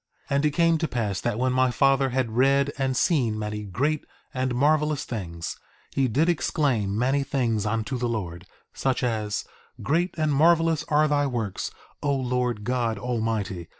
1:14 0.29 0.35
And 0.35 0.45
it 0.47 0.49
came 0.49 0.77
to 0.79 0.87
pass 0.87 1.21
that 1.21 1.37
when 1.37 1.53
my 1.53 1.69
father 1.69 2.09
had 2.09 2.31
read 2.35 2.73
and 2.79 2.97
seen 2.97 3.37
many 3.37 3.61
great 3.65 4.03
and 4.33 4.55
marvelous 4.55 5.03
things, 5.03 5.59
he 5.91 6.07
did 6.07 6.27
exclaim 6.27 6.97
many 6.97 7.21
things 7.21 7.67
unto 7.67 7.99
the 7.99 8.09
Lord; 8.09 8.47
such 8.73 9.03
as: 9.03 9.45
Great 9.83 10.15
and 10.17 10.33
marvelous 10.33 10.83
are 10.87 11.07
thy 11.07 11.27
works, 11.27 11.69
O 12.01 12.15
Lord 12.15 12.63
God 12.63 12.97
Almighty! 12.97 13.67